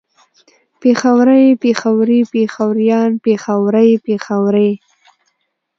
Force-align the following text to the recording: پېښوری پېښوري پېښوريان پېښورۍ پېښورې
پېښوری 0.81 1.45
پېښوري 1.61 2.19
پېښوريان 2.33 3.11
پېښورۍ 3.25 3.89
پېښورې 4.05 4.69